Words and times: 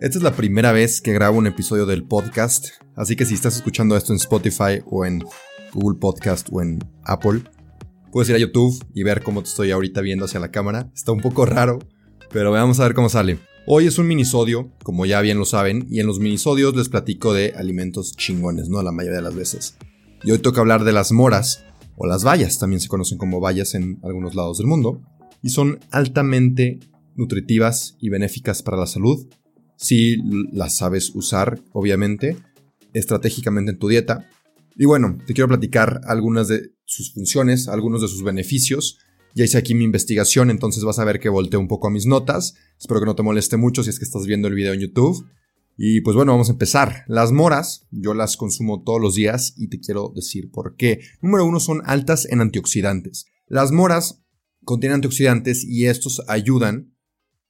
Esta 0.00 0.16
es 0.16 0.24
la 0.24 0.34
primera 0.34 0.72
vez 0.72 1.02
que 1.02 1.12
grabo 1.12 1.36
un 1.36 1.46
episodio 1.46 1.84
del 1.84 2.04
podcast, 2.04 2.68
así 2.96 3.16
que 3.16 3.26
si 3.26 3.34
estás 3.34 3.56
escuchando 3.56 3.98
esto 3.98 4.14
en 4.14 4.16
Spotify 4.16 4.80
o 4.86 5.04
en 5.04 5.22
Google 5.74 5.98
Podcast 6.00 6.48
o 6.50 6.62
en 6.62 6.78
Apple, 7.04 7.42
puedes 8.10 8.30
ir 8.30 8.36
a 8.36 8.38
YouTube 8.38 8.82
y 8.94 9.02
ver 9.02 9.22
cómo 9.22 9.42
te 9.42 9.50
estoy 9.50 9.72
ahorita 9.72 10.00
viendo 10.00 10.24
hacia 10.24 10.40
la 10.40 10.50
cámara. 10.50 10.90
Está 10.94 11.12
un 11.12 11.20
poco 11.20 11.44
raro, 11.44 11.80
pero 12.32 12.50
vamos 12.50 12.80
a 12.80 12.84
ver 12.84 12.94
cómo 12.94 13.10
sale. 13.10 13.40
Hoy 13.66 13.88
es 13.88 13.98
un 13.98 14.06
minisodio, 14.06 14.72
como 14.82 15.04
ya 15.04 15.20
bien 15.20 15.38
lo 15.38 15.44
saben, 15.44 15.86
y 15.90 16.00
en 16.00 16.06
los 16.06 16.18
minisodios 16.18 16.74
les 16.74 16.88
platico 16.88 17.34
de 17.34 17.52
alimentos 17.54 18.16
chingones, 18.16 18.70
¿no? 18.70 18.82
La 18.82 18.92
mayoría 18.92 19.18
de 19.18 19.24
las 19.24 19.34
veces. 19.34 19.76
Y 20.24 20.30
hoy 20.30 20.38
toca 20.38 20.62
hablar 20.62 20.84
de 20.84 20.92
las 20.92 21.12
moras, 21.12 21.66
o 21.98 22.06
las 22.06 22.24
bayas, 22.24 22.58
también 22.58 22.80
se 22.80 22.88
conocen 22.88 23.18
como 23.18 23.38
bayas 23.38 23.74
en 23.74 24.00
algunos 24.02 24.34
lados 24.34 24.56
del 24.56 24.66
mundo, 24.66 25.02
y 25.42 25.50
son 25.50 25.78
altamente 25.90 26.80
nutritivas 27.16 27.98
y 28.00 28.08
benéficas 28.08 28.62
para 28.62 28.78
la 28.78 28.86
salud 28.86 29.28
si 29.80 30.18
las 30.52 30.76
sabes 30.76 31.14
usar, 31.14 31.58
obviamente, 31.72 32.36
estratégicamente 32.92 33.72
en 33.72 33.78
tu 33.78 33.88
dieta. 33.88 34.28
Y 34.76 34.84
bueno, 34.84 35.18
te 35.26 35.32
quiero 35.32 35.48
platicar 35.48 36.02
algunas 36.04 36.48
de 36.48 36.72
sus 36.84 37.14
funciones, 37.14 37.66
algunos 37.66 38.02
de 38.02 38.08
sus 38.08 38.22
beneficios. 38.22 38.98
Ya 39.34 39.44
hice 39.44 39.56
aquí 39.56 39.74
mi 39.74 39.84
investigación, 39.84 40.50
entonces 40.50 40.84
vas 40.84 40.98
a 40.98 41.04
ver 41.04 41.18
que 41.18 41.30
volteo 41.30 41.58
un 41.58 41.68
poco 41.68 41.86
a 41.86 41.90
mis 41.90 42.04
notas. 42.04 42.56
Espero 42.78 43.00
que 43.00 43.06
no 43.06 43.14
te 43.14 43.22
moleste 43.22 43.56
mucho 43.56 43.82
si 43.82 43.88
es 43.88 43.98
que 43.98 44.04
estás 44.04 44.26
viendo 44.26 44.48
el 44.48 44.54
video 44.54 44.74
en 44.74 44.80
YouTube. 44.80 45.26
Y 45.78 46.02
pues 46.02 46.14
bueno, 46.14 46.32
vamos 46.32 46.50
a 46.50 46.52
empezar. 46.52 47.04
Las 47.06 47.32
moras, 47.32 47.86
yo 47.90 48.12
las 48.12 48.36
consumo 48.36 48.82
todos 48.82 49.00
los 49.00 49.14
días 49.14 49.54
y 49.56 49.68
te 49.68 49.80
quiero 49.80 50.12
decir 50.14 50.50
por 50.50 50.76
qué. 50.76 51.00
Número 51.22 51.46
uno, 51.46 51.58
son 51.58 51.80
altas 51.86 52.26
en 52.26 52.42
antioxidantes. 52.42 53.24
Las 53.46 53.72
moras 53.72 54.22
contienen 54.62 54.96
antioxidantes 54.96 55.64
y 55.64 55.86
estos 55.86 56.22
ayudan 56.28 56.92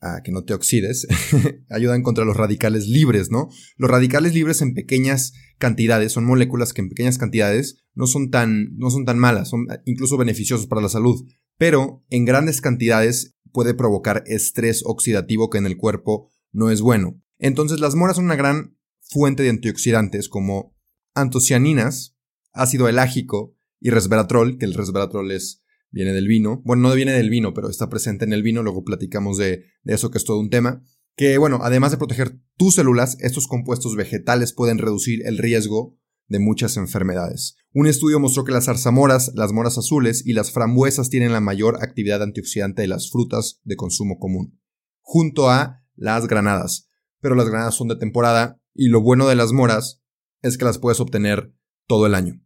a 0.01 0.23
que 0.23 0.33
no 0.33 0.45
te 0.45 0.55
oxides, 0.55 1.07
ayudan 1.69 2.03
contra 2.03 2.25
los 2.25 2.37
radicales 2.37 2.89
libres, 2.89 3.31
¿no? 3.31 3.49
Los 3.77 3.91
radicales 3.91 4.35
libres 4.35 4.63
en 4.63 4.75
pequeñas 4.75 5.33
cantidades 5.59 6.13
son 6.13 6.25
moléculas 6.25 6.73
que 6.73 6.81
en 6.81 6.89
pequeñas 6.89 7.19
cantidades 7.19 7.85
no 7.95 8.07
son 8.07 8.31
tan, 8.31 8.77
no 8.77 8.91
son 8.91 9.05
tan 9.05 9.19
malas, 9.19 9.49
son 9.49 9.67
incluso 9.85 10.17
beneficiosos 10.17 10.67
para 10.67 10.81
la 10.81 10.89
salud, 10.89 11.23
pero 11.59 12.03
en 12.09 12.25
grandes 12.25 12.61
cantidades 12.61 13.37
puede 13.53 13.75
provocar 13.75 14.25
estrés 14.27 14.83
oxidativo 14.87 15.51
que 15.51 15.59
en 15.59 15.67
el 15.67 15.77
cuerpo 15.77 16.31
no 16.53 16.71
es 16.71 16.81
bueno. 16.81 17.21
Entonces 17.39 17.81
las 17.81 17.95
moras 17.95 18.17
son 18.17 18.27
una 18.27 18.37
gran 18.37 18.77
fuente 19.01 19.43
de 19.43 19.51
antioxidantes 19.51 20.29
como 20.29 20.75
antocianinas, 21.15 22.17
ácido 22.53 22.89
elágico 22.89 23.57
y 23.81 23.91
resveratrol, 23.91 24.59
que 24.59 24.67
el 24.67 24.75
resveratrol 24.75 25.33
es 25.33 25.60
viene 25.91 26.13
del 26.13 26.27
vino. 26.27 26.63
Bueno, 26.65 26.89
no 26.89 26.95
viene 26.95 27.13
del 27.13 27.31
vino, 27.31 27.53
pero 27.55 27.69
está 27.69 27.89
presente 27.89 28.25
en 28.25 28.33
el 28.33 28.43
vino. 28.43 28.63
Luego 28.63 28.85
platicamos 28.85 29.37
de, 29.37 29.65
eso, 29.85 30.11
que 30.11 30.19
es 30.19 30.25
todo 30.25 30.39
un 30.39 30.51
tema. 30.51 30.83
Que 31.17 31.39
bueno, 31.39 31.61
además 31.63 31.91
de 31.91 31.99
proteger 31.99 32.39
tus 32.57 32.75
células, 32.77 33.17
estos 33.21 33.47
compuestos 33.47 33.97
vegetales 33.97 34.53
pueden 34.53 34.79
reducir 34.79 35.27
el 35.27 35.39
riesgo 35.39 35.99
de 36.29 36.39
muchas 36.39 36.77
enfermedades. 36.77 37.57
Un 37.73 37.87
estudio 37.87 38.21
mostró 38.21 38.45
que 38.45 38.53
las 38.53 38.67
zarzamoras, 38.67 39.33
las 39.35 39.53
moras 39.53 39.77
azules 39.77 40.25
y 40.25 40.33
las 40.33 40.53
frambuesas 40.53 41.11
tienen 41.11 41.33
la 41.33 41.41
mayor 41.41 41.83
actividad 41.83 42.23
antioxidante 42.23 42.83
de 42.83 42.89
las 42.89 43.11
frutas 43.11 43.61
de 43.65 43.77
consumo 43.77 44.19
común, 44.19 44.61
junto 45.01 45.51
a 45.51 45.83
las 45.97 46.29
granadas. 46.29 46.89
Pero 47.21 47.35
las 47.35 47.49
granadas 47.49 47.75
son 47.75 47.89
de 47.89 47.97
temporada 47.97 48.61
y 48.75 48.89
lo 48.89 49.03
bueno 49.03 49.29
de 49.29 49.35
las 49.35 49.53
moras 49.53 50.03
es 50.43 50.57
que 50.57 50.65
las 50.65 50.79
puedes 50.79 51.01
obtener 51.01 51.53
todo 51.87 52.07
el 52.07 52.15
año, 52.15 52.41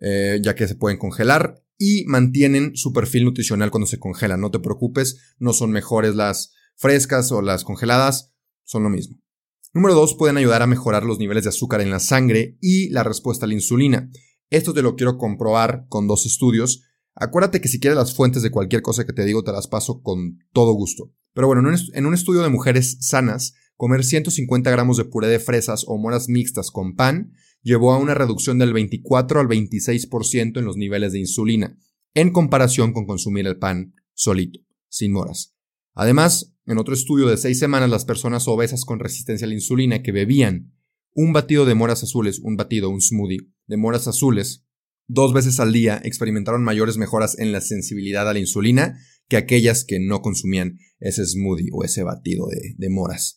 eh, 0.00 0.38
ya 0.42 0.54
que 0.54 0.68
se 0.68 0.76
pueden 0.76 0.98
congelar 0.98 1.62
y 1.84 2.04
mantienen 2.04 2.76
su 2.76 2.92
perfil 2.92 3.24
nutricional 3.24 3.72
cuando 3.72 3.88
se 3.88 3.98
congelan. 3.98 4.40
No 4.40 4.52
te 4.52 4.60
preocupes, 4.60 5.34
no 5.40 5.52
son 5.52 5.72
mejores 5.72 6.14
las 6.14 6.52
frescas 6.76 7.32
o 7.32 7.42
las 7.42 7.64
congeladas, 7.64 8.32
son 8.62 8.84
lo 8.84 8.88
mismo. 8.88 9.20
Número 9.72 9.96
2. 9.96 10.14
Pueden 10.14 10.36
ayudar 10.36 10.62
a 10.62 10.68
mejorar 10.68 11.02
los 11.02 11.18
niveles 11.18 11.42
de 11.42 11.48
azúcar 11.48 11.80
en 11.80 11.90
la 11.90 11.98
sangre 11.98 12.56
y 12.60 12.88
la 12.90 13.02
respuesta 13.02 13.46
a 13.46 13.48
la 13.48 13.54
insulina. 13.54 14.12
Esto 14.48 14.72
te 14.72 14.82
lo 14.82 14.94
quiero 14.94 15.18
comprobar 15.18 15.86
con 15.88 16.06
dos 16.06 16.24
estudios. 16.24 16.84
Acuérdate 17.16 17.60
que 17.60 17.68
si 17.68 17.80
quieres 17.80 17.96
las 17.96 18.14
fuentes 18.14 18.44
de 18.44 18.52
cualquier 18.52 18.82
cosa 18.82 19.04
que 19.04 19.12
te 19.12 19.24
digo, 19.24 19.42
te 19.42 19.50
las 19.50 19.66
paso 19.66 20.02
con 20.02 20.38
todo 20.52 20.74
gusto. 20.74 21.12
Pero 21.34 21.48
bueno, 21.48 21.68
en 21.68 22.06
un 22.06 22.14
estudio 22.14 22.42
de 22.42 22.48
mujeres 22.48 22.98
sanas, 23.00 23.54
comer 23.76 24.04
150 24.04 24.70
gramos 24.70 24.98
de 24.98 25.04
puré 25.04 25.26
de 25.26 25.40
fresas 25.40 25.84
o 25.88 25.98
moras 25.98 26.28
mixtas 26.28 26.70
con 26.70 26.94
pan 26.94 27.32
llevó 27.62 27.92
a 27.92 27.98
una 27.98 28.14
reducción 28.14 28.58
del 28.58 28.72
24 28.72 29.40
al 29.40 29.48
26% 29.48 30.58
en 30.58 30.64
los 30.64 30.76
niveles 30.76 31.12
de 31.12 31.20
insulina, 31.20 31.78
en 32.14 32.30
comparación 32.30 32.92
con 32.92 33.06
consumir 33.06 33.46
el 33.46 33.58
pan 33.58 33.94
solito, 34.14 34.60
sin 34.88 35.12
moras. 35.12 35.54
Además, 35.94 36.54
en 36.66 36.78
otro 36.78 36.94
estudio 36.94 37.26
de 37.26 37.36
seis 37.36 37.58
semanas, 37.58 37.90
las 37.90 38.04
personas 38.04 38.46
obesas 38.48 38.84
con 38.84 39.00
resistencia 39.00 39.46
a 39.46 39.48
la 39.48 39.54
insulina 39.54 40.02
que 40.02 40.12
bebían 40.12 40.72
un 41.14 41.32
batido 41.32 41.66
de 41.66 41.74
moras 41.74 42.02
azules, 42.02 42.40
un 42.40 42.56
batido, 42.56 42.88
un 42.88 43.00
smoothie 43.00 43.48
de 43.66 43.76
moras 43.76 44.08
azules, 44.08 44.64
dos 45.06 45.32
veces 45.32 45.60
al 45.60 45.72
día 45.72 46.00
experimentaron 46.04 46.64
mayores 46.64 46.96
mejoras 46.96 47.38
en 47.38 47.52
la 47.52 47.60
sensibilidad 47.60 48.28
a 48.28 48.32
la 48.32 48.38
insulina 48.38 48.98
que 49.28 49.36
aquellas 49.36 49.84
que 49.84 49.98
no 50.00 50.22
consumían 50.22 50.78
ese 51.00 51.26
smoothie 51.26 51.70
o 51.72 51.84
ese 51.84 52.02
batido 52.02 52.46
de, 52.46 52.74
de 52.76 52.90
moras. 52.90 53.36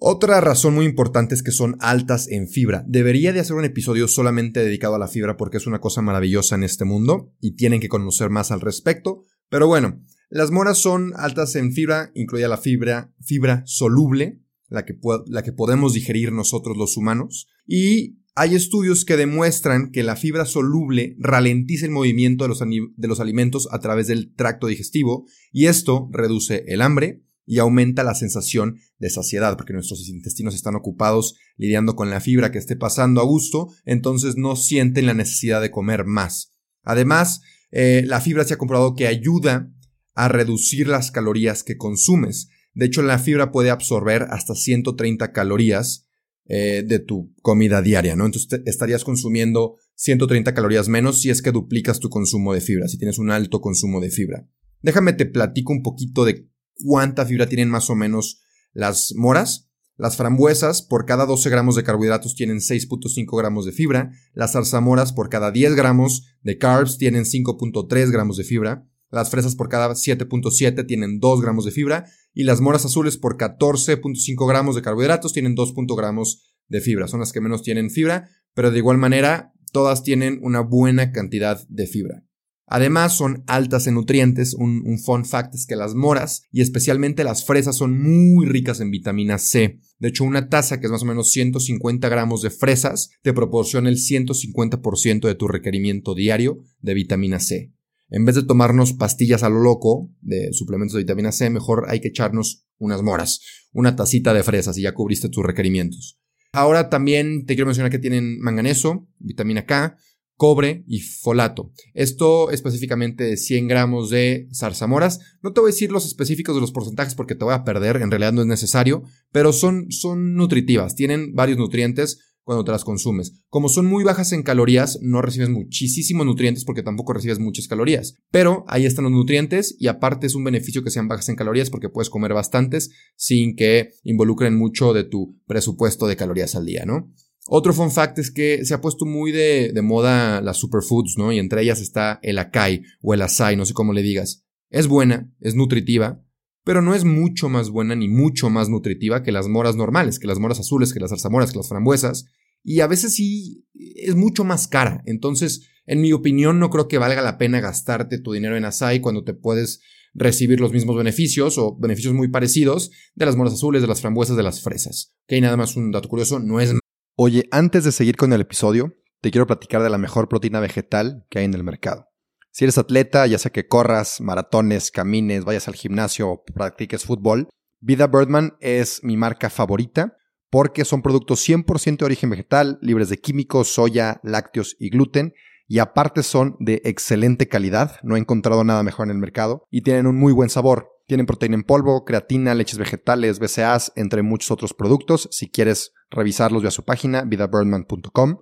Otra 0.00 0.40
razón 0.40 0.74
muy 0.74 0.84
importante 0.84 1.34
es 1.34 1.42
que 1.42 1.50
son 1.50 1.76
altas 1.80 2.28
en 2.28 2.48
fibra. 2.48 2.84
Debería 2.86 3.32
de 3.32 3.40
hacer 3.40 3.56
un 3.56 3.64
episodio 3.64 4.06
solamente 4.06 4.60
dedicado 4.60 4.94
a 4.94 4.98
la 4.98 5.08
fibra 5.08 5.36
porque 5.36 5.56
es 5.56 5.66
una 5.66 5.80
cosa 5.80 6.02
maravillosa 6.02 6.54
en 6.54 6.62
este 6.62 6.84
mundo 6.84 7.32
y 7.40 7.56
tienen 7.56 7.80
que 7.80 7.88
conocer 7.88 8.30
más 8.30 8.52
al 8.52 8.60
respecto. 8.60 9.24
Pero 9.48 9.66
bueno, 9.66 10.00
las 10.30 10.52
moras 10.52 10.78
son 10.78 11.14
altas 11.16 11.56
en 11.56 11.72
fibra, 11.72 12.12
incluida 12.14 12.46
la 12.46 12.58
fibra, 12.58 13.12
fibra 13.20 13.62
soluble, 13.66 14.40
la 14.68 14.84
que, 14.84 14.96
la 15.26 15.42
que 15.42 15.52
podemos 15.52 15.94
digerir 15.94 16.30
nosotros 16.30 16.76
los 16.76 16.96
humanos. 16.96 17.48
Y 17.66 18.18
hay 18.36 18.54
estudios 18.54 19.04
que 19.04 19.16
demuestran 19.16 19.90
que 19.90 20.04
la 20.04 20.14
fibra 20.14 20.44
soluble 20.44 21.16
ralentiza 21.18 21.86
el 21.86 21.90
movimiento 21.90 22.44
de 22.44 22.48
los, 22.48 22.60
de 22.60 23.08
los 23.08 23.18
alimentos 23.18 23.68
a 23.72 23.80
través 23.80 24.06
del 24.06 24.32
tracto 24.32 24.68
digestivo 24.68 25.26
y 25.50 25.66
esto 25.66 26.08
reduce 26.12 26.62
el 26.68 26.82
hambre, 26.82 27.24
y 27.48 27.60
aumenta 27.60 28.04
la 28.04 28.14
sensación 28.14 28.78
de 28.98 29.08
saciedad, 29.08 29.56
porque 29.56 29.72
nuestros 29.72 30.06
intestinos 30.08 30.54
están 30.54 30.74
ocupados 30.74 31.34
lidiando 31.56 31.96
con 31.96 32.10
la 32.10 32.20
fibra 32.20 32.52
que 32.52 32.58
esté 32.58 32.76
pasando 32.76 33.22
a 33.22 33.24
gusto, 33.24 33.68
entonces 33.86 34.36
no 34.36 34.54
sienten 34.54 35.06
la 35.06 35.14
necesidad 35.14 35.62
de 35.62 35.70
comer 35.70 36.04
más. 36.04 36.52
Además, 36.82 37.40
eh, 37.70 38.02
la 38.06 38.20
fibra 38.20 38.44
se 38.44 38.54
ha 38.54 38.58
comprobado 38.58 38.94
que 38.94 39.06
ayuda 39.06 39.72
a 40.14 40.28
reducir 40.28 40.88
las 40.88 41.10
calorías 41.10 41.62
que 41.62 41.78
consumes. 41.78 42.50
De 42.74 42.84
hecho, 42.84 43.00
la 43.00 43.18
fibra 43.18 43.50
puede 43.50 43.70
absorber 43.70 44.26
hasta 44.30 44.54
130 44.54 45.32
calorías 45.32 46.06
eh, 46.44 46.84
de 46.86 46.98
tu 46.98 47.34
comida 47.40 47.80
diaria, 47.80 48.14
¿no? 48.14 48.26
Entonces 48.26 48.60
estarías 48.66 49.04
consumiendo 49.04 49.76
130 49.94 50.52
calorías 50.52 50.88
menos 50.88 51.22
si 51.22 51.30
es 51.30 51.40
que 51.40 51.50
duplicas 51.50 51.98
tu 51.98 52.10
consumo 52.10 52.52
de 52.52 52.60
fibra, 52.60 52.88
si 52.88 52.98
tienes 52.98 53.18
un 53.18 53.30
alto 53.30 53.62
consumo 53.62 54.00
de 54.00 54.10
fibra. 54.10 54.46
Déjame 54.82 55.14
te 55.14 55.24
platico 55.24 55.72
un 55.72 55.82
poquito 55.82 56.24
de 56.26 56.46
cuánta 56.84 57.26
fibra 57.26 57.48
tienen 57.48 57.70
más 57.70 57.90
o 57.90 57.94
menos 57.94 58.42
las 58.72 59.14
moras. 59.14 59.68
Las 59.96 60.16
frambuesas 60.16 60.82
por 60.82 61.06
cada 61.06 61.26
12 61.26 61.50
gramos 61.50 61.74
de 61.74 61.82
carbohidratos 61.82 62.36
tienen 62.36 62.58
6.5 62.58 63.36
gramos 63.36 63.64
de 63.64 63.72
fibra. 63.72 64.12
Las 64.32 64.52
zarzamoras 64.52 65.12
por 65.12 65.28
cada 65.28 65.50
10 65.50 65.74
gramos 65.74 66.36
de 66.42 66.56
carbs 66.56 66.98
tienen 66.98 67.24
5.3 67.24 68.10
gramos 68.12 68.36
de 68.36 68.44
fibra. 68.44 68.86
Las 69.10 69.30
fresas 69.30 69.56
por 69.56 69.68
cada 69.68 69.90
7.7 69.90 70.86
tienen 70.86 71.18
2 71.18 71.40
gramos 71.40 71.64
de 71.64 71.72
fibra. 71.72 72.06
Y 72.32 72.44
las 72.44 72.60
moras 72.60 72.84
azules 72.84 73.16
por 73.16 73.36
14.5 73.36 74.48
gramos 74.48 74.76
de 74.76 74.82
carbohidratos 74.82 75.32
tienen 75.32 75.56
2. 75.56 75.74
gramos 75.96 76.54
de 76.68 76.80
fibra. 76.80 77.08
Son 77.08 77.18
las 77.18 77.32
que 77.32 77.40
menos 77.40 77.62
tienen 77.62 77.90
fibra, 77.90 78.28
pero 78.54 78.70
de 78.70 78.78
igual 78.78 78.98
manera 78.98 79.52
todas 79.72 80.04
tienen 80.04 80.38
una 80.42 80.60
buena 80.60 81.10
cantidad 81.10 81.66
de 81.68 81.86
fibra. 81.86 82.27
Además, 82.68 83.16
son 83.16 83.44
altas 83.46 83.86
en 83.86 83.94
nutrientes. 83.94 84.54
Un, 84.54 84.98
fun 84.98 85.24
fact 85.24 85.54
es 85.54 85.66
que 85.66 85.76
las 85.76 85.94
moras 85.94 86.42
y 86.52 86.60
especialmente 86.60 87.24
las 87.24 87.44
fresas 87.44 87.76
son 87.76 88.00
muy 88.00 88.46
ricas 88.46 88.80
en 88.80 88.90
vitamina 88.90 89.38
C. 89.38 89.80
De 89.98 90.08
hecho, 90.08 90.24
una 90.24 90.48
taza 90.48 90.78
que 90.78 90.86
es 90.86 90.92
más 90.92 91.02
o 91.02 91.06
menos 91.06 91.30
150 91.30 92.08
gramos 92.08 92.42
de 92.42 92.50
fresas 92.50 93.10
te 93.22 93.32
proporciona 93.32 93.88
el 93.88 93.96
150% 93.96 95.26
de 95.26 95.34
tu 95.34 95.48
requerimiento 95.48 96.14
diario 96.14 96.58
de 96.80 96.94
vitamina 96.94 97.40
C. 97.40 97.72
En 98.10 98.24
vez 98.24 98.34
de 98.36 98.42
tomarnos 98.42 98.94
pastillas 98.94 99.42
a 99.42 99.50
lo 99.50 99.60
loco 99.60 100.10
de 100.20 100.52
suplementos 100.52 100.94
de 100.94 101.02
vitamina 101.02 101.32
C, 101.32 101.50
mejor 101.50 101.86
hay 101.88 102.00
que 102.00 102.08
echarnos 102.08 102.66
unas 102.78 103.02
moras, 103.02 103.40
una 103.72 103.96
tacita 103.96 104.32
de 104.32 104.42
fresas 104.42 104.78
y 104.78 104.82
ya 104.82 104.94
cubriste 104.94 105.28
tus 105.28 105.44
requerimientos. 105.44 106.18
Ahora 106.52 106.88
también 106.88 107.44
te 107.44 107.54
quiero 107.54 107.66
mencionar 107.66 107.90
que 107.90 107.98
tienen 107.98 108.38
manganeso, 108.40 109.06
vitamina 109.18 109.66
K, 109.66 109.98
cobre 110.38 110.84
y 110.86 111.00
folato. 111.00 111.72
Esto 111.94 112.50
específicamente 112.52 113.24
de 113.24 113.36
100 113.36 113.66
gramos 113.66 114.08
de 114.08 114.48
zarzamoras. 114.54 115.18
No 115.42 115.52
te 115.52 115.60
voy 115.60 115.70
a 115.70 115.74
decir 115.74 115.90
los 115.90 116.06
específicos 116.06 116.54
de 116.54 116.60
los 116.60 116.70
porcentajes 116.70 117.16
porque 117.16 117.34
te 117.34 117.44
voy 117.44 117.54
a 117.54 117.64
perder, 117.64 117.96
en 117.96 118.10
realidad 118.10 118.32
no 118.32 118.42
es 118.42 118.46
necesario, 118.46 119.02
pero 119.32 119.52
son, 119.52 119.90
son 119.90 120.34
nutritivas, 120.36 120.94
tienen 120.94 121.34
varios 121.34 121.58
nutrientes 121.58 122.20
cuando 122.44 122.64
te 122.64 122.70
las 122.70 122.84
consumes. 122.84 123.42
Como 123.48 123.68
son 123.68 123.84
muy 123.84 124.04
bajas 124.04 124.32
en 124.32 124.44
calorías, 124.44 125.00
no 125.02 125.20
recibes 125.20 125.50
muchísimos 125.50 126.24
nutrientes 126.24 126.64
porque 126.64 126.84
tampoco 126.84 127.12
recibes 127.12 127.40
muchas 127.40 127.66
calorías. 127.66 128.14
Pero 128.30 128.64
ahí 128.68 128.86
están 128.86 129.04
los 129.04 129.12
nutrientes 129.12 129.76
y 129.78 129.88
aparte 129.88 130.28
es 130.28 130.36
un 130.36 130.44
beneficio 130.44 130.82
que 130.82 130.90
sean 130.90 131.08
bajas 131.08 131.28
en 131.28 131.36
calorías 131.36 131.68
porque 131.68 131.90
puedes 131.90 132.08
comer 132.08 132.32
bastantes 132.32 132.90
sin 133.16 133.54
que 133.54 133.90
involucren 134.02 134.56
mucho 134.56 134.94
de 134.94 135.04
tu 135.04 135.38
presupuesto 135.46 136.06
de 136.06 136.16
calorías 136.16 136.54
al 136.54 136.64
día, 136.64 136.86
¿no? 136.86 137.12
Otro 137.50 137.72
fun 137.72 137.90
fact 137.90 138.18
es 138.18 138.30
que 138.30 138.66
se 138.66 138.74
ha 138.74 138.82
puesto 138.82 139.06
muy 139.06 139.32
de, 139.32 139.72
moda 139.82 140.42
las 140.42 140.58
superfoods, 140.58 141.14
¿no? 141.16 141.32
Y 141.32 141.38
entre 141.38 141.62
ellas 141.62 141.80
está 141.80 142.20
el 142.22 142.38
acai 142.38 142.82
o 143.00 143.14
el 143.14 143.22
asai, 143.22 143.56
no 143.56 143.64
sé 143.64 143.72
cómo 143.72 143.94
le 143.94 144.02
digas. 144.02 144.44
Es 144.68 144.86
buena, 144.86 145.32
es 145.40 145.54
nutritiva, 145.54 146.22
pero 146.62 146.82
no 146.82 146.94
es 146.94 147.04
mucho 147.04 147.48
más 147.48 147.70
buena 147.70 147.94
ni 147.94 148.06
mucho 148.06 148.50
más 148.50 148.68
nutritiva 148.68 149.22
que 149.22 149.32
las 149.32 149.48
moras 149.48 149.76
normales, 149.76 150.18
que 150.18 150.26
las 150.26 150.38
moras 150.38 150.60
azules, 150.60 150.92
que 150.92 151.00
las 151.00 151.08
zarzamoras, 151.08 151.50
que 151.50 151.56
las 151.56 151.70
frambuesas. 151.70 152.26
Y 152.62 152.80
a 152.80 152.86
veces 152.86 153.14
sí 153.14 153.64
es 153.74 154.14
mucho 154.14 154.44
más 154.44 154.68
cara. 154.68 155.02
Entonces, 155.06 155.70
en 155.86 156.02
mi 156.02 156.12
opinión, 156.12 156.58
no 156.58 156.68
creo 156.68 156.86
que 156.86 156.98
valga 156.98 157.22
la 157.22 157.38
pena 157.38 157.60
gastarte 157.60 158.18
tu 158.18 158.34
dinero 158.34 158.58
en 158.58 158.66
asai 158.66 159.00
cuando 159.00 159.24
te 159.24 159.32
puedes 159.32 159.80
recibir 160.12 160.60
los 160.60 160.72
mismos 160.72 160.98
beneficios 160.98 161.56
o 161.56 161.78
beneficios 161.78 162.12
muy 162.12 162.28
parecidos 162.28 162.90
de 163.14 163.24
las 163.24 163.36
moras 163.36 163.54
azules, 163.54 163.80
de 163.80 163.88
las 163.88 164.02
frambuesas, 164.02 164.36
de 164.36 164.42
las 164.42 164.60
fresas. 164.60 165.14
Ok, 165.22 165.40
nada 165.40 165.56
más 165.56 165.76
un 165.76 165.90
dato 165.92 166.10
curioso, 166.10 166.40
no 166.40 166.60
es 166.60 166.74
Oye, 167.20 167.48
antes 167.50 167.82
de 167.82 167.90
seguir 167.90 168.16
con 168.16 168.32
el 168.32 168.42
episodio, 168.42 168.94
te 169.20 169.32
quiero 169.32 169.48
platicar 169.48 169.82
de 169.82 169.90
la 169.90 169.98
mejor 169.98 170.28
proteína 170.28 170.60
vegetal 170.60 171.26
que 171.28 171.40
hay 171.40 171.46
en 171.46 171.54
el 171.54 171.64
mercado. 171.64 172.06
Si 172.52 172.64
eres 172.64 172.78
atleta, 172.78 173.26
ya 173.26 173.38
sea 173.38 173.50
que 173.50 173.66
corras, 173.66 174.20
maratones, 174.20 174.92
camines, 174.92 175.44
vayas 175.44 175.66
al 175.66 175.74
gimnasio 175.74 176.28
o 176.30 176.44
practiques 176.44 177.04
fútbol, 177.04 177.48
Vida 177.80 178.06
Birdman 178.06 178.56
es 178.60 179.02
mi 179.02 179.16
marca 179.16 179.50
favorita 179.50 180.16
porque 180.48 180.84
son 180.84 181.02
productos 181.02 181.40
100% 181.40 181.96
de 181.96 182.04
origen 182.04 182.30
vegetal, 182.30 182.78
libres 182.82 183.08
de 183.08 183.18
químicos, 183.18 183.66
soya, 183.66 184.20
lácteos 184.22 184.76
y 184.78 184.88
gluten, 184.88 185.34
y 185.66 185.80
aparte 185.80 186.22
son 186.22 186.54
de 186.60 186.82
excelente 186.84 187.48
calidad, 187.48 187.96
no 188.04 188.14
he 188.14 188.20
encontrado 188.20 188.62
nada 188.62 188.84
mejor 188.84 189.08
en 189.08 189.10
el 189.10 189.18
mercado, 189.18 189.64
y 189.72 189.82
tienen 189.82 190.06
un 190.06 190.16
muy 190.16 190.32
buen 190.32 190.50
sabor. 190.50 190.92
Tienen 191.08 191.26
proteína 191.26 191.56
en 191.56 191.64
polvo, 191.64 192.04
creatina, 192.04 192.54
leches 192.54 192.78
vegetales, 192.78 193.40
BCAAs, 193.40 193.92
entre 193.96 194.22
muchos 194.22 194.52
otros 194.52 194.72
productos. 194.72 195.28
Si 195.32 195.50
quieres 195.50 195.94
revisarlos, 196.10 196.62
ve 196.62 196.68
a 196.68 196.72
su 196.72 196.84
página, 196.84 197.22
vidabirdman.com. 197.22 198.38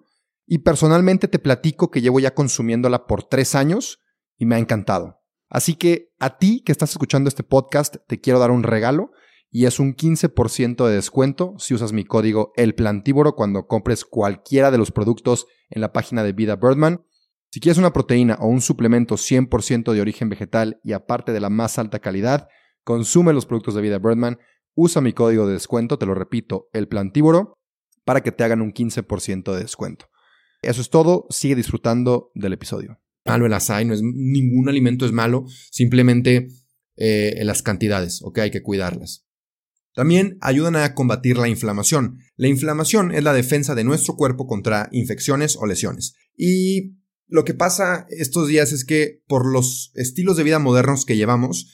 Y 0.46 0.58
personalmente 0.58 1.28
te 1.28 1.38
platico 1.38 1.90
que 1.90 2.00
llevo 2.00 2.20
ya 2.20 2.34
consumiéndola 2.34 3.06
por 3.06 3.24
tres 3.24 3.54
años 3.54 4.00
y 4.36 4.46
me 4.46 4.54
ha 4.54 4.58
encantado. 4.58 5.20
Así 5.48 5.74
que 5.74 6.12
a 6.18 6.38
ti 6.38 6.62
que 6.64 6.72
estás 6.72 6.90
escuchando 6.90 7.28
este 7.28 7.42
podcast, 7.42 7.96
te 8.06 8.20
quiero 8.20 8.38
dar 8.38 8.50
un 8.50 8.62
regalo 8.62 9.10
y 9.50 9.66
es 9.66 9.78
un 9.78 9.94
15% 9.94 10.86
de 10.86 10.94
descuento 10.94 11.54
si 11.58 11.74
usas 11.74 11.92
mi 11.92 12.04
código 12.04 12.52
El 12.56 12.74
cuando 13.34 13.66
compres 13.66 14.04
cualquiera 14.04 14.70
de 14.70 14.78
los 14.78 14.90
productos 14.90 15.46
en 15.70 15.80
la 15.80 15.92
página 15.92 16.22
de 16.22 16.32
Vida 16.32 16.56
Birdman. 16.56 17.04
Si 17.50 17.60
quieres 17.60 17.78
una 17.78 17.92
proteína 17.92 18.36
o 18.40 18.48
un 18.48 18.60
suplemento 18.60 19.14
100% 19.14 19.92
de 19.92 20.00
origen 20.00 20.28
vegetal 20.28 20.80
y 20.82 20.92
aparte 20.92 21.32
de 21.32 21.40
la 21.40 21.48
más 21.48 21.78
alta 21.78 22.00
calidad, 22.00 22.48
consume 22.84 23.32
los 23.32 23.46
productos 23.46 23.74
de 23.74 23.82
vida 23.82 23.98
Birdman, 23.98 24.38
usa 24.76 25.00
mi 25.00 25.12
código 25.12 25.46
de 25.46 25.54
descuento, 25.54 25.98
te 25.98 26.06
lo 26.06 26.14
repito, 26.14 26.68
el 26.72 26.86
plantívoro, 26.86 27.54
para 28.04 28.22
que 28.22 28.30
te 28.30 28.44
hagan 28.44 28.62
un 28.62 28.72
15% 28.72 29.52
de 29.52 29.60
descuento. 29.60 30.06
Eso 30.62 30.80
es 30.80 30.90
todo, 30.90 31.26
sigue 31.30 31.56
disfrutando 31.56 32.30
del 32.34 32.52
episodio. 32.52 33.00
Malo 33.24 33.46
el 33.46 33.52
açaí, 33.52 33.84
no 33.84 33.94
es, 33.94 34.02
ningún 34.02 34.68
alimento 34.68 35.04
es 35.04 35.12
malo, 35.12 35.46
simplemente 35.72 36.48
eh, 36.96 37.40
las 37.42 37.62
cantidades, 37.62 38.20
ok, 38.22 38.38
hay 38.38 38.50
que 38.52 38.62
cuidarlas. 38.62 39.26
También 39.94 40.36
ayudan 40.42 40.76
a 40.76 40.94
combatir 40.94 41.38
la 41.38 41.48
inflamación. 41.48 42.18
La 42.36 42.48
inflamación 42.48 43.12
es 43.12 43.24
la 43.24 43.32
defensa 43.32 43.74
de 43.74 43.82
nuestro 43.82 44.14
cuerpo 44.14 44.46
contra 44.46 44.90
infecciones 44.92 45.56
o 45.56 45.66
lesiones. 45.66 46.14
Y 46.36 46.98
lo 47.28 47.44
que 47.44 47.54
pasa 47.54 48.06
estos 48.10 48.46
días 48.46 48.72
es 48.72 48.84
que 48.84 49.22
por 49.26 49.50
los 49.50 49.92
estilos 49.94 50.36
de 50.36 50.44
vida 50.44 50.58
modernos 50.58 51.06
que 51.06 51.16
llevamos, 51.16 51.72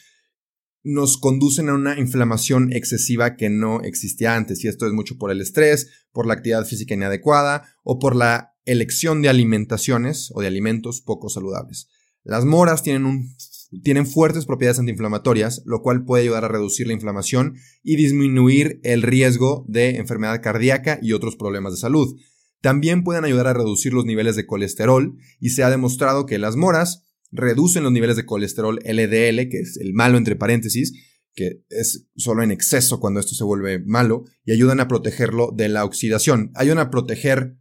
nos 0.85 1.19
conducen 1.19 1.69
a 1.69 1.75
una 1.75 1.99
inflamación 1.99 2.73
excesiva 2.73 3.37
que 3.37 3.51
no 3.51 3.81
existía 3.83 4.35
antes. 4.35 4.65
Y 4.65 4.69
esto 4.69 4.87
es 4.87 4.93
mucho 4.93 5.17
por 5.17 5.31
el 5.31 5.41
estrés, 5.41 5.89
por 6.13 6.27
la 6.27 6.35
actividad 6.35 6.67
física 6.67 6.95
inadecuada 6.95 7.69
o 7.85 7.99
por 7.99 8.17
la 8.17 8.55
elección 8.65 9.23
de 9.23 9.29
alimentaciones 9.29 10.31
o 10.35 10.41
de 10.41 10.47
alimentos 10.47 11.01
poco 11.01 11.29
saludables. 11.29 11.89
Las 12.25 12.45
moras 12.45 12.83
tienen, 12.83 13.07
un, 13.07 13.37
tienen 13.83 14.07
fuertes 14.07 14.47
propiedades 14.47 14.79
antiinflamatorias, 14.79 15.63
lo 15.65 15.83
cual 15.83 16.05
puede 16.05 16.23
ayudar 16.25 16.45
a 16.45 16.49
reducir 16.49 16.87
la 16.87 16.93
inflamación 16.93 17.57
y 17.83 17.97
disminuir 17.97 18.81
el 18.85 19.03
riesgo 19.03 19.65
de 19.69 19.97
enfermedad 19.97 20.41
cardíaca 20.43 20.99
y 21.03 21.13
otros 21.13 21.37
problemas 21.37 21.73
de 21.73 21.79
salud. 21.79 22.17
También 22.61 23.03
pueden 23.03 23.25
ayudar 23.25 23.49
a 23.49 23.55
reducir 23.55 23.93
los 23.93 24.05
niveles 24.05 24.37
de 24.37 24.47
colesterol 24.47 25.17
y 25.41 25.51
se 25.51 25.65
ha 25.65 25.71
demostrado 25.71 26.27
que 26.27 26.39
las 26.39 26.55
moras 26.55 27.03
reducen 27.33 27.83
los 27.83 27.93
niveles 27.93 28.17
de 28.17 28.27
colesterol 28.27 28.79
LDL, 28.85 29.49
que 29.49 29.61
es 29.61 29.79
el 29.81 29.95
malo 29.95 30.19
entre 30.19 30.37
paréntesis, 30.37 30.93
que 31.35 31.65
es 31.71 32.07
solo 32.15 32.43
en 32.43 32.51
exceso 32.51 33.01
cuando 33.01 33.19
esto 33.19 33.35
se 33.35 33.45
vuelve 33.45 33.81
malo, 33.81 34.25
y 34.45 34.53
ayudan 34.53 34.81
a 34.81 34.89
protegerlo 34.89 35.51
de 35.53 35.69
la 35.69 35.85
oxidación. 35.85 36.53
Ayudan 36.55 36.79
a 36.79 36.91
proteger 36.91 37.57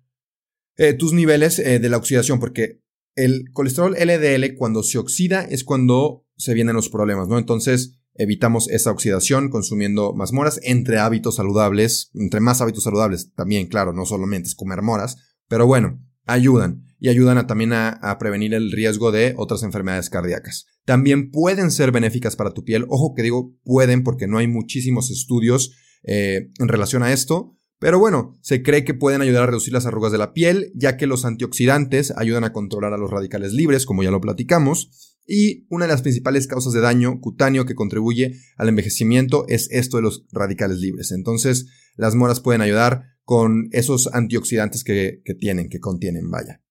eh, 0.77 0.93
tus 0.93 1.13
niveles 1.13 1.57
eh, 1.59 1.79
de 1.79 1.89
la 1.89 1.97
oxidación, 1.97 2.39
porque 2.39 2.81
el 3.15 3.45
colesterol 3.53 3.95
LDL 3.95 4.55
cuando 4.55 4.83
se 4.83 4.97
oxida 4.97 5.41
es 5.43 5.63
cuando 5.63 6.25
se 6.37 6.53
vienen 6.53 6.75
los 6.75 6.89
problemas, 6.89 7.27
¿no? 7.27 7.37
Entonces, 7.37 8.01
evitamos 8.15 8.69
esa 8.69 8.91
oxidación 8.91 9.49
consumiendo 9.49 10.13
más 10.13 10.33
moras 10.33 10.59
entre 10.63 10.99
hábitos 10.99 11.35
saludables, 11.35 12.11
entre 12.13 12.39
más 12.39 12.61
hábitos 12.61 12.83
saludables 12.83 13.33
también, 13.33 13.67
claro, 13.67 13.93
no 13.93 14.05
solamente 14.05 14.47
es 14.47 14.55
comer 14.55 14.81
moras, 14.81 15.17
pero 15.47 15.65
bueno, 15.65 15.99
ayudan 16.25 16.83
y 16.99 17.09
ayudan 17.09 17.45
también 17.47 17.73
a, 17.73 18.17
prevenir 18.19 18.53
el 18.53 18.71
riesgo 18.71 19.11
de 19.11 19.33
otras 19.37 19.63
enfermedades 19.63 20.09
cardíacas. 20.09 20.67
También 20.85 21.31
pueden 21.31 21.71
ser 21.71 21.91
benéficas 21.91 22.35
para 22.35 22.53
tu 22.53 22.63
piel, 22.63 22.85
ojo 22.89 23.13
que 23.15 23.23
digo 23.23 23.55
pueden 23.63 24.03
porque 24.03 24.27
no 24.27 24.37
hay 24.37 24.47
muchísimos 24.47 25.09
estudios 25.09 25.75
eh, 26.03 26.49
en 26.59 26.67
relación 26.67 27.01
a 27.01 27.11
esto, 27.11 27.57
pero 27.79 27.97
bueno, 27.97 28.37
se 28.41 28.61
cree 28.61 28.85
que 28.85 28.93
pueden 28.93 29.21
ayudar 29.21 29.43
a 29.43 29.47
reducir 29.47 29.73
las 29.73 29.87
arrugas 29.87 30.11
de 30.11 30.19
la 30.19 30.33
piel, 30.33 30.71
ya 30.75 30.97
que 30.97 31.07
los 31.07 31.25
antioxidantes 31.25 32.13
ayudan 32.15 32.43
a 32.43 32.53
controlar 32.53 32.93
a 32.93 32.97
los 32.97 33.09
radicales 33.09 33.53
libres, 33.53 33.87
como 33.87 34.03
ya 34.03 34.11
lo 34.11 34.21
platicamos, 34.21 35.17
y 35.25 35.65
una 35.69 35.85
de 35.85 35.91
las 35.91 36.03
principales 36.03 36.45
causas 36.45 36.73
de 36.73 36.81
daño 36.81 37.19
cutáneo 37.19 37.65
que 37.65 37.73
contribuye 37.73 38.35
al 38.57 38.69
envejecimiento 38.69 39.45
es 39.47 39.67
esto 39.71 39.97
de 39.97 40.03
los 40.03 40.25
radicales 40.31 40.77
libres. 40.77 41.11
Entonces, 41.11 41.67
las 41.95 42.13
moras 42.13 42.39
pueden 42.39 42.61
ayudar 42.61 43.05
con 43.31 43.69
esos 43.71 44.09
antioxidantes 44.11 44.83
que, 44.83 45.21
tienen, 45.39 45.69
que 45.69 45.79
contienen, 45.79 46.29
vaya. 46.29 46.61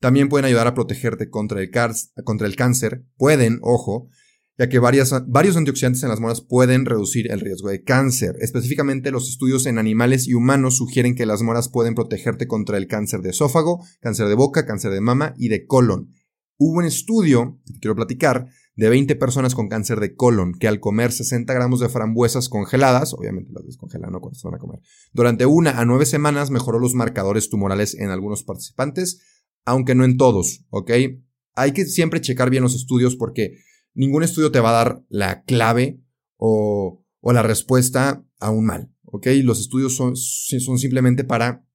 También 0.00 0.28
pueden 0.28 0.46
ayudar 0.46 0.66
a 0.66 0.74
protegerte 0.74 1.30
contra 1.30 1.60
el, 1.60 1.70
cáncer. 1.70 3.04
Pueden, 3.16 3.60
ojo, 3.62 4.08
ya 4.58 4.68
que 4.68 4.80
varios 4.80 5.12
antioxidantes 5.12 6.02
en 6.02 6.08
las 6.08 6.18
moras 6.18 6.40
pueden 6.40 6.86
reducir 6.86 7.30
el 7.30 7.38
riesgo 7.38 7.68
de 7.68 7.84
cáncer. 7.84 8.34
Específicamente 8.40 9.12
los 9.12 9.28
estudios 9.28 9.64
en 9.66 9.78
animales 9.78 10.26
y 10.26 10.34
humanos 10.34 10.78
sugieren 10.78 11.14
que 11.14 11.24
las 11.24 11.42
moras 11.42 11.68
pueden 11.68 11.94
protegerte 11.94 12.48
contra 12.48 12.78
el 12.78 12.88
cáncer 12.88 13.20
de 13.20 13.30
esófago, 13.30 13.86
cáncer 14.00 14.26
de 14.26 14.34
boca, 14.34 14.66
cáncer 14.66 14.90
de 14.90 15.00
mama 15.00 15.34
y 15.38 15.50
de 15.50 15.66
colon. 15.66 16.12
Hubo 16.56 16.78
un 16.78 16.84
estudio, 16.84 17.60
que 17.64 17.74
te 17.74 17.78
quiero 17.78 17.94
platicar, 17.94 18.48
de 18.78 18.88
20 18.88 19.16
personas 19.16 19.56
con 19.56 19.68
cáncer 19.68 19.98
de 19.98 20.14
colon 20.14 20.52
que 20.52 20.68
al 20.68 20.78
comer 20.78 21.10
60 21.10 21.52
gramos 21.52 21.80
de 21.80 21.88
frambuesas 21.88 22.48
congeladas, 22.48 23.12
obviamente 23.12 23.52
las 23.52 23.66
descongelan, 23.66 24.12
¿no? 24.12 24.20
Cuando 24.20 24.38
se 24.38 24.46
van 24.46 24.54
a 24.54 24.58
comer, 24.58 24.80
durante 25.12 25.46
una 25.46 25.80
a 25.80 25.84
nueve 25.84 26.06
semanas 26.06 26.50
mejoró 26.50 26.78
los 26.78 26.94
marcadores 26.94 27.50
tumorales 27.50 27.96
en 27.96 28.10
algunos 28.10 28.44
participantes, 28.44 29.20
aunque 29.64 29.96
no 29.96 30.04
en 30.04 30.16
todos, 30.16 30.64
¿ok? 30.70 30.92
Hay 31.56 31.72
que 31.72 31.86
siempre 31.86 32.20
checar 32.20 32.50
bien 32.50 32.62
los 32.62 32.76
estudios 32.76 33.16
porque 33.16 33.58
ningún 33.94 34.22
estudio 34.22 34.52
te 34.52 34.60
va 34.60 34.70
a 34.70 34.84
dar 34.84 35.02
la 35.08 35.42
clave 35.42 36.00
o, 36.36 37.04
o 37.18 37.32
la 37.32 37.42
respuesta 37.42 38.24
a 38.38 38.50
un 38.50 38.64
mal, 38.64 38.94
¿ok? 39.06 39.26
Los 39.42 39.58
estudios 39.58 39.96
son, 39.96 40.14
son 40.14 40.78
simplemente 40.78 41.24
para 41.24 41.66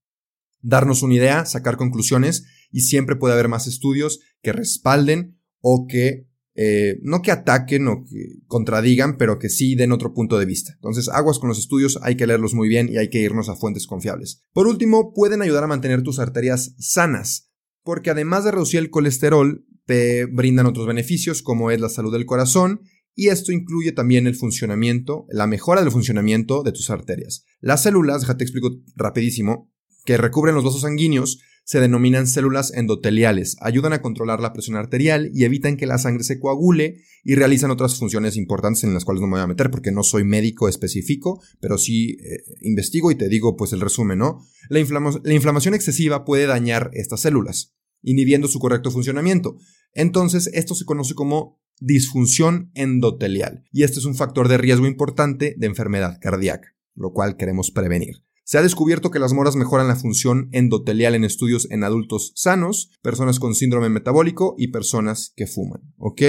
darnos 0.61 1.03
una 1.03 1.15
idea, 1.15 1.45
sacar 1.45 1.75
conclusiones 1.75 2.45
y 2.71 2.79
siempre 2.79 3.17
puede 3.17 3.33
haber 3.33 3.49
más 3.49 3.67
estudios 3.67 4.21
que 4.41 4.53
respalden 4.53 5.37
o 5.59 5.85
que 5.85 6.29
eh, 6.55 6.99
no 7.01 7.21
que 7.21 7.31
ataquen 7.31 7.87
o 7.87 8.03
que 8.03 8.39
contradigan, 8.47 9.17
pero 9.17 9.39
que 9.39 9.49
sí 9.49 9.75
den 9.75 9.91
otro 9.91 10.13
punto 10.13 10.37
de 10.37 10.45
vista. 10.45 10.73
Entonces, 10.75 11.09
aguas 11.09 11.39
con 11.39 11.49
los 11.49 11.59
estudios, 11.59 11.99
hay 12.03 12.15
que 12.15 12.27
leerlos 12.27 12.53
muy 12.53 12.67
bien 12.67 12.89
y 12.89 12.97
hay 12.97 13.09
que 13.09 13.19
irnos 13.19 13.49
a 13.49 13.55
fuentes 13.55 13.87
confiables. 13.87 14.43
Por 14.53 14.67
último, 14.67 15.13
pueden 15.13 15.41
ayudar 15.41 15.63
a 15.63 15.67
mantener 15.67 16.03
tus 16.03 16.19
arterias 16.19 16.75
sanas, 16.77 17.51
porque 17.83 18.11
además 18.11 18.43
de 18.43 18.51
reducir 18.51 18.79
el 18.79 18.89
colesterol, 18.89 19.65
te 19.85 20.25
brindan 20.25 20.65
otros 20.65 20.87
beneficios 20.87 21.41
como 21.41 21.71
es 21.71 21.81
la 21.81 21.89
salud 21.89 22.13
del 22.13 22.25
corazón 22.25 22.81
y 23.15 23.27
esto 23.27 23.51
incluye 23.51 23.91
también 23.91 24.27
el 24.27 24.35
funcionamiento, 24.35 25.25
la 25.29 25.45
mejora 25.45 25.81
del 25.81 25.91
funcionamiento 25.91 26.63
de 26.63 26.71
tus 26.71 26.89
arterias. 26.89 27.45
Las 27.59 27.83
células, 27.83 28.21
déjate 28.21 28.43
explico 28.43 28.71
rapidísimo, 28.95 29.71
que 30.05 30.17
recubren 30.17 30.55
los 30.55 30.63
vasos 30.63 30.81
sanguíneos 30.81 31.39
se 31.63 31.79
denominan 31.79 32.27
células 32.27 32.73
endoteliales, 32.73 33.55
ayudan 33.61 33.93
a 33.93 34.01
controlar 34.01 34.39
la 34.41 34.53
presión 34.53 34.75
arterial 34.75 35.31
y 35.33 35.45
evitan 35.45 35.77
que 35.77 35.85
la 35.87 35.97
sangre 35.97 36.23
se 36.23 36.39
coagule 36.39 37.01
y 37.23 37.35
realizan 37.35 37.71
otras 37.71 37.97
funciones 37.97 38.35
importantes 38.35 38.83
en 38.83 38.93
las 38.93 39.05
cuales 39.05 39.21
no 39.21 39.27
me 39.27 39.33
voy 39.33 39.41
a 39.41 39.47
meter 39.47 39.71
porque 39.71 39.91
no 39.91 40.03
soy 40.03 40.25
médico 40.25 40.67
específico, 40.67 41.41
pero 41.61 41.77
sí 41.77 42.17
eh, 42.19 42.43
investigo 42.61 43.11
y 43.11 43.15
te 43.15 43.29
digo 43.29 43.55
pues 43.55 43.71
el 43.71 43.81
resumen, 43.81 44.19
¿no? 44.19 44.41
La, 44.69 44.79
la 45.23 45.33
inflamación 45.33 45.73
excesiva 45.73 46.25
puede 46.25 46.45
dañar 46.45 46.91
estas 46.93 47.21
células, 47.21 47.73
inhibiendo 48.01 48.47
su 48.47 48.59
correcto 48.59 48.91
funcionamiento. 48.91 49.55
Entonces, 49.93 50.49
esto 50.53 50.75
se 50.75 50.85
conoce 50.85 51.13
como 51.13 51.61
disfunción 51.79 52.71
endotelial 52.75 53.63
y 53.71 53.83
este 53.83 53.99
es 53.99 54.05
un 54.05 54.15
factor 54.15 54.47
de 54.47 54.57
riesgo 54.57 54.85
importante 54.85 55.55
de 55.57 55.67
enfermedad 55.67 56.19
cardíaca, 56.21 56.75
lo 56.95 57.13
cual 57.13 57.37
queremos 57.37 57.71
prevenir. 57.71 58.23
Se 58.45 58.57
ha 58.57 58.61
descubierto 58.61 59.09
que 59.09 59.19
las 59.19 59.33
moras 59.33 59.55
mejoran 59.55 59.87
la 59.87 59.95
función 59.95 60.49
endotelial 60.51 61.15
en 61.15 61.23
estudios 61.23 61.67
en 61.71 61.83
adultos 61.83 62.33
sanos, 62.35 62.91
personas 63.01 63.39
con 63.39 63.55
síndrome 63.55 63.89
metabólico 63.89 64.55
y 64.57 64.67
personas 64.67 65.33
que 65.35 65.47
fuman. 65.47 65.81
¿Ok? 65.97 66.21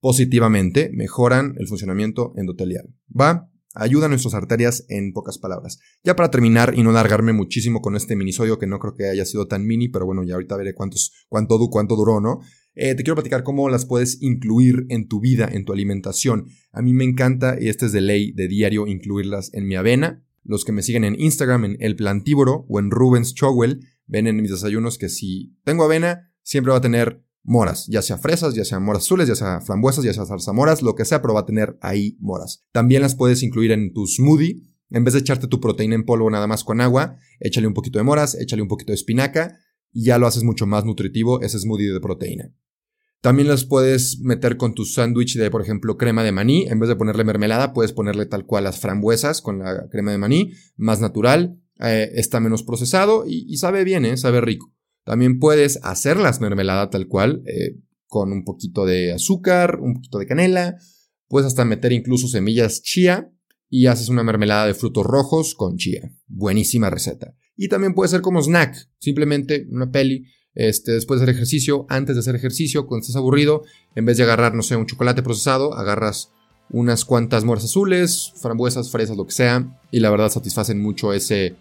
Positivamente 0.00 0.90
mejoran 0.92 1.54
el 1.58 1.66
funcionamiento 1.66 2.34
endotelial. 2.36 2.94
¿Va? 3.08 3.50
Ayuda 3.74 4.06
a 4.06 4.08
nuestras 4.08 4.34
arterias 4.34 4.84
en 4.88 5.12
pocas 5.12 5.38
palabras. 5.38 5.78
Ya 6.02 6.16
para 6.16 6.30
terminar 6.30 6.74
y 6.76 6.82
no 6.82 6.92
largarme 6.92 7.32
muchísimo 7.32 7.80
con 7.80 7.96
este 7.96 8.16
minisodio 8.16 8.58
que 8.58 8.66
no 8.66 8.78
creo 8.78 8.94
que 8.94 9.08
haya 9.08 9.24
sido 9.24 9.46
tan 9.46 9.64
mini, 9.64 9.88
pero 9.88 10.06
bueno, 10.06 10.24
ya 10.24 10.34
ahorita 10.34 10.56
veré 10.56 10.74
cuántos, 10.74 11.12
cuánto, 11.28 11.56
cuánto 11.70 11.96
duró, 11.96 12.20
¿no? 12.20 12.40
Eh, 12.74 12.94
te 12.94 13.02
quiero 13.02 13.14
platicar 13.14 13.44
cómo 13.44 13.68
las 13.68 13.86
puedes 13.86 14.20
incluir 14.22 14.86
en 14.88 15.06
tu 15.06 15.20
vida, 15.20 15.48
en 15.50 15.64
tu 15.64 15.72
alimentación. 15.72 16.46
A 16.72 16.82
mí 16.82 16.92
me 16.94 17.04
encanta, 17.04 17.56
y 17.60 17.68
este 17.68 17.86
es 17.86 17.92
de 17.92 18.00
ley 18.00 18.32
de 18.32 18.48
diario, 18.48 18.86
incluirlas 18.86 19.54
en 19.54 19.66
mi 19.66 19.76
avena, 19.76 20.24
los 20.42 20.64
que 20.64 20.72
me 20.72 20.82
siguen 20.82 21.04
en 21.04 21.20
Instagram, 21.20 21.64
en 21.64 21.76
El 21.80 21.96
Plantívoro 21.96 22.66
o 22.68 22.78
en 22.78 22.90
Rubens 22.90 23.34
Chowell, 23.34 23.80
ven 24.06 24.26
en 24.26 24.36
mis 24.36 24.50
desayunos 24.50 24.98
que 24.98 25.08
si 25.08 25.56
tengo 25.64 25.84
avena, 25.84 26.32
siempre 26.42 26.72
va 26.72 26.78
a 26.78 26.82
tener 26.82 27.24
moras, 27.42 27.86
ya 27.88 28.02
sea 28.02 28.18
fresas, 28.18 28.54
ya 28.54 28.64
sea 28.64 28.80
moras 28.80 29.04
azules, 29.04 29.28
ya 29.28 29.34
sea 29.34 29.60
frambuesas, 29.60 30.04
ya 30.04 30.12
sea 30.12 30.26
zarzamoras, 30.26 30.82
lo 30.82 30.94
que 30.94 31.04
sea, 31.04 31.22
pero 31.22 31.34
va 31.34 31.40
a 31.40 31.46
tener 31.46 31.78
ahí 31.80 32.16
moras. 32.20 32.64
También 32.72 33.02
las 33.02 33.14
puedes 33.14 33.42
incluir 33.42 33.72
en 33.72 33.92
tu 33.92 34.06
smoothie. 34.06 34.62
En 34.90 35.04
vez 35.04 35.14
de 35.14 35.20
echarte 35.20 35.46
tu 35.46 35.60
proteína 35.60 35.94
en 35.94 36.04
polvo 36.04 36.28
nada 36.30 36.48
más 36.48 36.64
con 36.64 36.80
agua, 36.80 37.16
échale 37.38 37.68
un 37.68 37.74
poquito 37.74 37.98
de 37.98 38.02
moras, 38.02 38.34
échale 38.34 38.62
un 38.62 38.68
poquito 38.68 38.90
de 38.90 38.96
espinaca 38.96 39.56
y 39.92 40.04
ya 40.04 40.18
lo 40.18 40.26
haces 40.26 40.42
mucho 40.42 40.66
más 40.66 40.84
nutritivo 40.84 41.40
ese 41.42 41.58
smoothie 41.58 41.92
de 41.92 42.00
proteína. 42.00 42.52
También 43.20 43.48
las 43.48 43.64
puedes 43.66 44.20
meter 44.20 44.56
con 44.56 44.74
tu 44.74 44.86
sándwich 44.86 45.36
de, 45.36 45.50
por 45.50 45.60
ejemplo, 45.60 45.98
crema 45.98 46.24
de 46.24 46.32
maní. 46.32 46.66
En 46.68 46.80
vez 46.80 46.88
de 46.88 46.96
ponerle 46.96 47.24
mermelada, 47.24 47.74
puedes 47.74 47.92
ponerle 47.92 48.24
tal 48.24 48.46
cual 48.46 48.64
las 48.64 48.80
frambuesas 48.80 49.42
con 49.42 49.58
la 49.58 49.88
crema 49.90 50.10
de 50.10 50.18
maní, 50.18 50.52
más 50.76 51.00
natural, 51.00 51.60
eh, 51.80 52.10
está 52.14 52.40
menos 52.40 52.62
procesado 52.62 53.24
y, 53.26 53.56
sabe 53.58 53.84
bien, 53.84 54.06
¿eh? 54.06 54.16
sabe 54.16 54.40
rico. 54.40 54.72
También 55.04 55.38
puedes 55.38 55.80
hacer 55.82 56.16
las 56.16 56.40
mermelada 56.40 56.88
tal 56.88 57.08
cual, 57.08 57.42
eh, 57.46 57.76
con 58.06 58.32
un 58.32 58.44
poquito 58.44 58.86
de 58.86 59.12
azúcar, 59.12 59.80
un 59.80 59.94
poquito 59.94 60.18
de 60.18 60.26
canela. 60.26 60.76
Puedes 61.28 61.46
hasta 61.46 61.64
meter 61.64 61.92
incluso 61.92 62.26
semillas 62.26 62.82
chía 62.82 63.30
y 63.68 63.86
haces 63.86 64.08
una 64.08 64.22
mermelada 64.22 64.66
de 64.66 64.74
frutos 64.74 65.04
rojos 65.04 65.54
con 65.54 65.76
chía. 65.76 66.10
Buenísima 66.26 66.88
receta. 66.88 67.34
Y 67.54 67.68
también 67.68 67.94
puede 67.94 68.08
ser 68.08 68.22
como 68.22 68.42
snack, 68.42 68.88
simplemente 68.98 69.66
una 69.70 69.90
peli 69.90 70.24
este, 70.54 70.92
después 70.92 71.20
de 71.20 71.24
hacer 71.24 71.34
ejercicio, 71.34 71.86
antes 71.88 72.16
de 72.16 72.20
hacer 72.20 72.34
ejercicio, 72.34 72.86
cuando 72.86 73.02
estás 73.02 73.16
aburrido, 73.16 73.62
en 73.94 74.04
vez 74.04 74.16
de 74.16 74.24
agarrar, 74.24 74.54
no 74.54 74.62
sé, 74.62 74.76
un 74.76 74.86
chocolate 74.86 75.22
procesado, 75.22 75.74
agarras 75.74 76.32
unas 76.70 77.04
cuantas 77.04 77.44
moras 77.44 77.64
azules, 77.64 78.32
frambuesas, 78.36 78.90
fresas, 78.90 79.16
lo 79.16 79.26
que 79.26 79.32
sea, 79.32 79.80
y 79.90 80.00
la 80.00 80.10
verdad 80.10 80.30
satisfacen 80.30 80.80
mucho 80.80 81.12
ese 81.12 81.56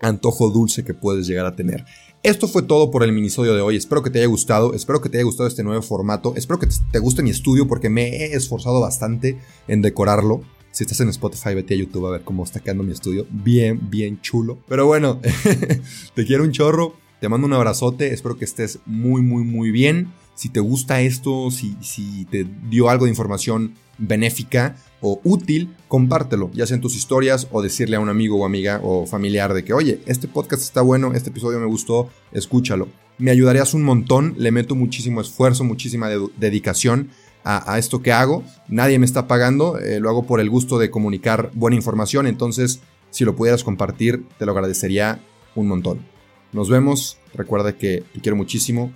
antojo 0.00 0.50
dulce 0.50 0.84
que 0.84 0.94
puedes 0.94 1.26
llegar 1.26 1.46
a 1.46 1.56
tener. 1.56 1.84
Esto 2.22 2.48
fue 2.48 2.62
todo 2.62 2.90
por 2.90 3.02
el 3.02 3.12
minisodio 3.12 3.54
de 3.54 3.62
hoy. 3.62 3.76
Espero 3.76 4.02
que 4.02 4.10
te 4.10 4.18
haya 4.18 4.26
gustado. 4.26 4.74
Espero 4.74 5.00
que 5.00 5.08
te 5.08 5.16
haya 5.16 5.24
gustado 5.24 5.48
este 5.48 5.62
nuevo 5.62 5.80
formato. 5.80 6.34
Espero 6.36 6.58
que 6.58 6.68
te 6.90 6.98
guste 6.98 7.22
mi 7.22 7.30
estudio 7.30 7.66
porque 7.66 7.88
me 7.88 8.08
he 8.08 8.34
esforzado 8.34 8.80
bastante 8.80 9.38
en 9.68 9.80
decorarlo. 9.80 10.42
Si 10.70 10.84
estás 10.84 11.00
en 11.00 11.08
Spotify, 11.08 11.54
vete 11.54 11.74
a 11.74 11.78
YouTube 11.78 12.06
a 12.06 12.10
ver 12.10 12.22
cómo 12.22 12.44
está 12.44 12.60
quedando 12.60 12.82
mi 12.82 12.92
estudio. 12.92 13.26
Bien, 13.30 13.80
bien 13.90 14.20
chulo. 14.20 14.58
Pero 14.68 14.86
bueno, 14.86 15.18
te 16.14 16.26
quiero 16.26 16.44
un 16.44 16.52
chorro. 16.52 16.94
Te 17.20 17.28
mando 17.28 17.46
un 17.46 17.52
abrazote, 17.52 18.14
espero 18.14 18.38
que 18.38 18.46
estés 18.46 18.78
muy, 18.86 19.20
muy, 19.20 19.44
muy 19.44 19.70
bien. 19.70 20.10
Si 20.34 20.48
te 20.48 20.60
gusta 20.60 21.02
esto, 21.02 21.50
si, 21.50 21.76
si 21.82 22.24
te 22.24 22.46
dio 22.70 22.88
algo 22.88 23.04
de 23.04 23.10
información 23.10 23.74
benéfica 23.98 24.76
o 25.02 25.20
útil, 25.22 25.76
compártelo, 25.86 26.50
ya 26.54 26.66
sea 26.66 26.76
en 26.76 26.80
tus 26.80 26.96
historias 26.96 27.46
o 27.50 27.60
decirle 27.60 27.96
a 27.96 28.00
un 28.00 28.08
amigo 28.08 28.38
o 28.38 28.46
amiga 28.46 28.80
o 28.82 29.06
familiar 29.06 29.52
de 29.52 29.64
que, 29.64 29.74
oye, 29.74 30.00
este 30.06 30.28
podcast 30.28 30.62
está 30.62 30.80
bueno, 30.80 31.12
este 31.12 31.28
episodio 31.28 31.60
me 31.60 31.66
gustó, 31.66 32.08
escúchalo. 32.32 32.88
Me 33.18 33.30
ayudarías 33.30 33.74
un 33.74 33.82
montón, 33.82 34.34
le 34.38 34.50
meto 34.50 34.74
muchísimo 34.74 35.20
esfuerzo, 35.20 35.62
muchísima 35.62 36.08
dedicación 36.38 37.10
a, 37.44 37.78
esto 37.78 38.00
que 38.00 38.12
hago. 38.12 38.44
Nadie 38.68 38.98
me 38.98 39.04
está 39.04 39.26
pagando, 39.26 39.78
eh, 39.78 40.00
lo 40.00 40.08
hago 40.08 40.26
por 40.26 40.40
el 40.40 40.48
gusto 40.48 40.78
de 40.78 40.90
comunicar 40.90 41.50
buena 41.52 41.76
información, 41.76 42.26
entonces 42.26 42.80
si 43.10 43.26
lo 43.26 43.36
pudieras 43.36 43.62
compartir, 43.62 44.24
te 44.38 44.46
lo 44.46 44.52
agradecería 44.52 45.20
un 45.54 45.68
montón. 45.68 46.09
Nos 46.52 46.68
vemos. 46.68 47.18
Recuerda 47.34 47.72
que 47.72 48.02
te 48.12 48.20
quiero 48.20 48.36
muchísimo. 48.36 48.92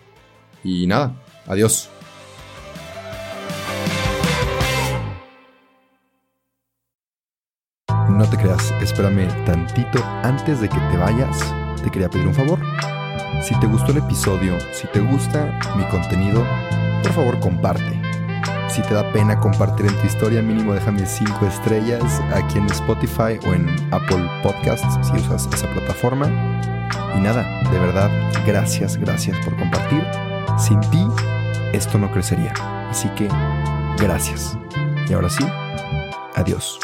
Y 0.62 0.86
nada, 0.86 1.22
adiós. 1.46 1.90
No 8.08 8.30
te 8.30 8.36
creas, 8.36 8.70
espérame 8.80 9.28
tantito 9.44 10.02
antes 10.22 10.60
de 10.60 10.68
que 10.68 10.78
te 10.78 10.96
vayas. 10.96 11.38
Te 11.82 11.90
quería 11.90 12.08
pedir 12.08 12.26
un 12.26 12.34
favor. 12.34 12.58
Si 13.42 13.58
te 13.60 13.66
gustó 13.66 13.92
el 13.92 13.98
episodio, 13.98 14.56
si 14.72 14.86
te 14.88 15.00
gusta 15.00 15.58
mi 15.76 15.84
contenido, 15.88 16.42
por 17.02 17.12
favor 17.12 17.40
comparte. 17.40 18.00
Si 18.68 18.82
te 18.82 18.94
da 18.94 19.12
pena 19.12 19.38
compartir 19.38 19.86
en 19.86 19.96
tu 20.00 20.06
historia, 20.06 20.42
mínimo 20.42 20.72
déjame 20.72 21.06
5 21.06 21.46
estrellas 21.46 22.20
aquí 22.32 22.58
en 22.58 22.66
Spotify 22.66 23.38
o 23.46 23.52
en 23.52 23.68
Apple 23.92 24.28
Podcasts 24.42 24.98
si 25.06 25.16
usas 25.16 25.48
esa 25.52 25.70
plataforma. 25.72 26.73
Y 27.16 27.20
nada, 27.20 27.62
de 27.70 27.78
verdad, 27.78 28.10
gracias, 28.46 28.96
gracias 28.96 29.38
por 29.44 29.56
compartir. 29.56 30.04
Sin 30.58 30.80
ti, 30.80 31.06
esto 31.72 31.98
no 31.98 32.10
crecería. 32.10 32.52
Así 32.90 33.08
que, 33.10 33.28
gracias. 33.98 34.56
Y 35.08 35.12
ahora 35.12 35.28
sí, 35.28 35.44
adiós. 36.34 36.78